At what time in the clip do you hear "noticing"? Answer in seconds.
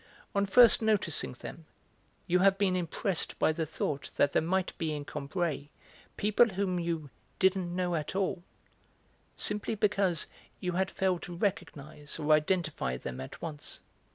0.81-1.33